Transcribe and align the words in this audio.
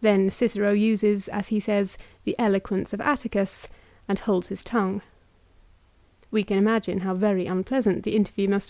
Then 0.00 0.30
Cicero 0.30 0.72
uses, 0.72 1.28
as 1.28 1.46
he 1.46 1.60
says, 1.60 1.96
the 2.24 2.34
eloquence 2.40 2.92
of 2.92 3.00
Atticus, 3.00 3.68
and 4.08 4.18
holds 4.18 4.48
his 4.48 4.64
tongue. 4.64 4.94
1 4.94 5.02
We 6.32 6.42
can 6.42 6.58
imagine 6.58 7.02
how 7.02 7.14
very 7.14 7.46
unpleasant 7.46 8.02
the 8.02 8.16
interview 8.16 8.48
must 8.48 8.48
have 8.48 8.50
i 8.50 8.50
Ad 8.50 8.56
At. 8.56 8.62
lib. 8.64 8.68